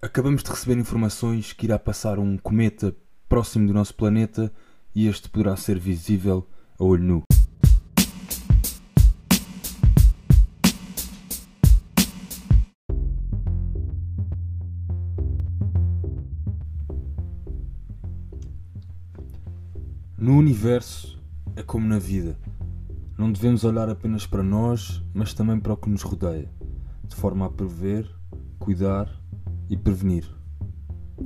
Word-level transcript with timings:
Acabamos 0.00 0.44
de 0.44 0.50
receber 0.50 0.78
informações 0.78 1.52
que 1.52 1.66
irá 1.66 1.76
passar 1.76 2.20
um 2.20 2.38
cometa 2.38 2.94
próximo 3.28 3.66
do 3.66 3.74
nosso 3.74 3.92
planeta 3.96 4.52
e 4.94 5.08
este 5.08 5.28
poderá 5.28 5.56
ser 5.56 5.80
visível 5.80 6.48
a 6.78 6.84
olho 6.84 7.02
nu. 7.02 7.22
No 20.16 20.38
universo 20.38 21.20
é 21.56 21.64
como 21.64 21.84
na 21.84 21.98
vida. 21.98 22.38
Não 23.18 23.32
devemos 23.32 23.64
olhar 23.64 23.88
apenas 23.88 24.26
para 24.26 24.42
nós, 24.42 25.02
mas 25.14 25.32
também 25.32 25.58
para 25.58 25.72
o 25.72 25.76
que 25.76 25.88
nos 25.88 26.02
rodeia, 26.02 26.50
de 27.02 27.16
forma 27.16 27.46
a 27.46 27.50
prever, 27.50 28.06
cuidar 28.58 29.10
e 29.70 29.76
prevenir. 29.76 30.28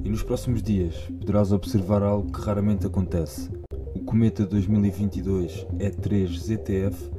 E 0.04 0.08
nos 0.08 0.22
próximos 0.22 0.62
dias 0.62 0.94
poderás 1.18 1.50
observar 1.50 2.00
algo 2.04 2.30
que 2.30 2.40
raramente 2.40 2.86
acontece. 2.86 3.50
O 3.92 4.04
cometa 4.04 4.46
2022 4.46 5.66
E3 5.80 6.38
ZTF 6.38 7.10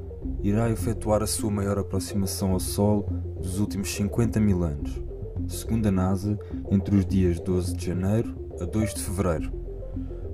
irá 0.42 0.70
efetuar 0.70 1.22
a 1.22 1.28
sua 1.28 1.52
maior 1.52 1.78
aproximação 1.78 2.54
ao 2.54 2.60
Sol 2.62 3.06
dos 3.42 3.60
últimos 3.60 3.94
50 3.94 4.40
mil 4.40 4.64
anos, 4.64 5.02
segundo 5.50 5.88
a 5.88 5.92
NASA, 5.92 6.40
entre 6.72 6.96
os 6.96 7.06
dias 7.06 7.42
12 7.42 7.76
de 7.76 7.88
janeiro 7.88 8.34
a 8.62 8.64
2 8.64 8.94
de 8.94 9.02
fevereiro. 9.02 9.61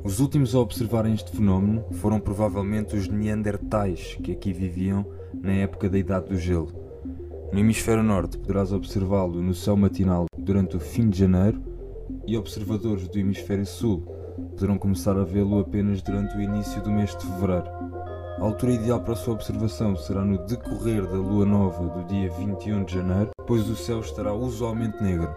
Os 0.07 0.21
últimos 0.21 0.55
a 0.55 0.59
observarem 0.59 1.13
este 1.13 1.35
fenómeno 1.35 1.83
foram 1.95 2.17
provavelmente 2.17 2.95
os 2.95 3.09
Neandertais 3.09 4.17
que 4.23 4.31
aqui 4.31 4.53
viviam 4.53 5.05
na 5.33 5.51
época 5.51 5.89
da 5.89 5.97
Idade 5.97 6.29
do 6.29 6.37
Gelo. 6.37 6.71
No 7.51 7.59
hemisfério 7.59 8.01
norte 8.01 8.37
poderás 8.37 8.71
observá-lo 8.71 9.41
no 9.41 9.53
céu 9.53 9.75
matinal 9.75 10.27
durante 10.37 10.77
o 10.77 10.79
fim 10.79 11.09
de 11.09 11.19
janeiro 11.19 11.61
e 12.25 12.37
observadores 12.37 13.05
do 13.09 13.19
hemisfério 13.19 13.65
sul 13.65 13.99
poderão 14.51 14.77
começar 14.77 15.17
a 15.17 15.25
vê-lo 15.25 15.59
apenas 15.59 16.01
durante 16.01 16.37
o 16.37 16.41
início 16.41 16.81
do 16.81 16.89
mês 16.89 17.13
de 17.13 17.25
fevereiro. 17.25 17.67
A 18.39 18.43
altura 18.43 18.75
ideal 18.75 19.01
para 19.01 19.11
a 19.11 19.17
sua 19.17 19.33
observação 19.33 19.93
será 19.97 20.23
no 20.23 20.37
decorrer 20.45 21.05
da 21.05 21.17
lua 21.17 21.45
nova 21.45 21.85
do 21.85 22.07
dia 22.07 22.31
21 22.31 22.85
de 22.85 22.93
janeiro, 22.93 23.31
pois 23.45 23.69
o 23.69 23.75
céu 23.75 23.99
estará 23.99 24.33
usualmente 24.33 25.03
negro. 25.03 25.35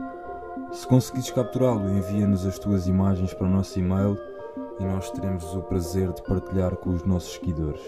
Se 0.71 0.87
conseguires 0.87 1.33
capturá-lo, 1.33 1.91
envia-nos 1.91 2.47
as 2.47 2.57
tuas 2.57 2.87
imagens 2.87 3.35
para 3.35 3.49
o 3.49 3.51
nosso 3.51 3.77
e-mail 3.77 4.17
e 4.79 4.85
nós 4.85 5.11
teremos 5.11 5.45
o 5.55 5.63
prazer 5.63 6.13
de 6.13 6.23
partilhar 6.23 6.77
com 6.77 6.91
os 6.91 7.05
nossos 7.05 7.35
seguidores. 7.35 7.83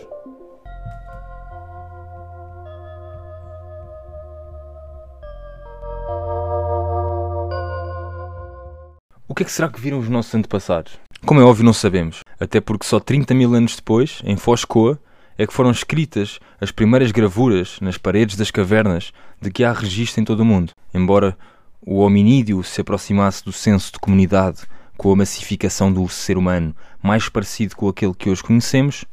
O 9.29 9.35
que 9.35 9.43
é 9.43 9.47
que 9.47 9.53
será 9.53 9.69
que 9.69 9.81
viram 9.81 9.99
os 9.99 10.09
nossos 10.09 10.35
antepassados? 10.35 10.99
Como 11.25 11.41
é 11.41 11.45
óbvio, 11.45 11.65
não 11.65 11.73
sabemos, 11.73 12.21
até 12.39 12.61
porque 12.61 12.87
só 12.87 13.01
30 13.01 13.33
mil 13.35 13.55
anos 13.55 13.77
depois, 13.77 14.21
em 14.25 14.37
Foscoa, 14.37 14.99
é 15.39 15.47
que 15.47 15.53
foram 15.55 15.71
escritas 15.71 16.39
as 16.61 16.71
primeiras 16.71 17.11
gravuras 17.13 17.79
nas 17.81 17.97
paredes 17.97 18.37
das 18.37 18.51
cavernas 18.51 19.13
de 19.41 19.51
que 19.51 19.65
há 19.65 19.73
registro 19.73 20.21
em 20.21 20.25
todo 20.25 20.41
o 20.41 20.45
mundo. 20.45 20.73
Embora 20.93 21.37
o 21.81 22.01
hominídeo 22.01 22.63
se 22.63 22.81
aproximasse 22.81 23.45
do 23.45 23.53
senso 23.53 23.93
de 23.93 23.99
comunidade 23.99 24.63
com 24.97 25.13
a 25.13 25.17
massificação 25.17 25.93
do 25.93 26.09
ser 26.09 26.37
humano 26.37 26.75
mais 27.03 27.29
parecido 27.29 27.75
com 27.77 27.89
aquele 27.89 28.15
que 28.15 28.31
hoje 28.31 28.43
conhecemos, 28.43 29.05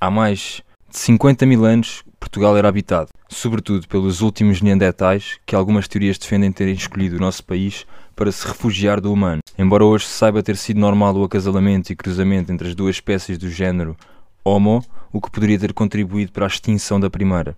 há 0.00 0.10
mais 0.10 0.62
de 0.90 0.98
50 0.98 1.46
mil 1.46 1.64
anos 1.64 2.02
Portugal 2.18 2.56
era 2.56 2.68
habitado, 2.68 3.08
sobretudo 3.28 3.88
pelos 3.88 4.20
últimos 4.20 4.60
neandertais 4.60 5.38
que 5.46 5.54
algumas 5.54 5.88
teorias 5.88 6.18
defendem 6.18 6.52
terem 6.52 6.74
escolhido 6.74 7.16
o 7.16 7.20
nosso 7.20 7.42
país 7.44 7.86
para 8.14 8.30
se 8.30 8.46
refugiar 8.46 9.00
do 9.00 9.12
humano. 9.12 9.40
Embora 9.58 9.84
hoje 9.84 10.06
se 10.06 10.12
saiba 10.12 10.42
ter 10.42 10.56
sido 10.56 10.78
normal 10.78 11.16
o 11.16 11.24
acasalamento 11.24 11.92
e 11.92 11.96
cruzamento 11.96 12.52
entre 12.52 12.68
as 12.68 12.74
duas 12.74 12.96
espécies 12.96 13.38
do 13.38 13.50
género 13.50 13.96
Homo, 14.44 14.84
o 15.12 15.20
que 15.20 15.30
poderia 15.30 15.58
ter 15.58 15.72
contribuído 15.72 16.32
para 16.32 16.46
a 16.46 16.48
extinção 16.48 17.00
da 17.00 17.10
primeira. 17.10 17.56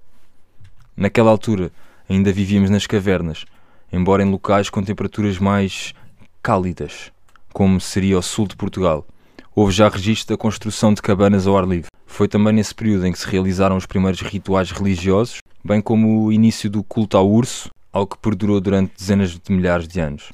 Naquela 0.97 1.31
altura, 1.31 1.71
ainda 2.09 2.33
vivíamos 2.33 2.71
nas 2.71 2.87
cavernas, 2.87 3.45
embora 3.93 4.23
em 4.23 4.31
locais 4.31 4.69
com 4.71 4.83
temperaturas 4.83 5.39
mais 5.39 5.95
cálidas, 6.43 7.12
como 7.53 7.81
seria 7.81 8.19
o 8.19 8.23
sul 8.23 8.47
de 8.47 8.57
Portugal. 8.57 9.07
Houve 9.55 9.73
já 9.73 9.89
registro 9.89 10.35
da 10.35 10.41
construção 10.41 10.95
de 10.95 11.03
cabanas 11.03 11.47
ao 11.47 11.57
ar 11.57 11.67
livre. 11.67 11.91
Foi 12.07 12.27
também 12.27 12.55
nesse 12.55 12.75
período 12.75 13.07
em 13.07 13.13
que 13.13 13.19
se 13.19 13.29
realizaram 13.29 13.77
os 13.77 13.87
primeiros 13.87 14.21
rituais 14.21 14.71
religiosos, 14.71 15.39
bem 15.65 15.81
como 15.81 16.25
o 16.25 16.33
início 16.33 16.71
do 16.71 16.83
culto 16.83 17.17
ao 17.17 17.31
urso, 17.31 17.71
algo 17.93 18.15
que 18.15 18.23
perdurou 18.23 18.61
durante 18.61 18.95
dezenas 18.99 19.31
de 19.31 19.53
milhares 19.53 19.87
de 19.87 20.01
anos. 20.01 20.33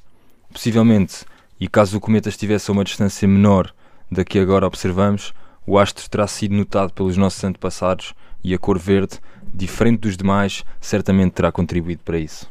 Possivelmente, 0.52 1.24
e 1.60 1.68
caso 1.68 1.98
o 1.98 2.00
cometa 2.00 2.28
estivesse 2.28 2.70
a 2.70 2.72
uma 2.72 2.84
distância 2.84 3.26
menor 3.26 3.72
da 4.10 4.24
que 4.24 4.38
agora 4.38 4.66
observamos, 4.66 5.32
o 5.66 5.78
astro 5.78 6.08
terá 6.08 6.26
sido 6.26 6.54
notado 6.54 6.92
pelos 6.92 7.16
nossos 7.16 7.42
antepassados 7.44 8.14
e 8.42 8.54
a 8.54 8.58
cor 8.58 8.78
verde, 8.78 9.18
diferente 9.52 10.00
dos 10.00 10.16
demais, 10.16 10.64
certamente 10.80 11.32
terá 11.32 11.52
contribuído 11.52 12.02
para 12.04 12.18
isso. 12.18 12.50